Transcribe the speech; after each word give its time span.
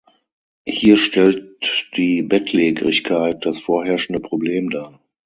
Hier 0.65 0.97
stellt 0.97 1.91
die 1.95 2.23
Bettlägerigkeit 2.23 3.45
das 3.45 3.59
vorherrschende 3.59 4.19
Problem 4.19 4.71
dar. 4.71 4.99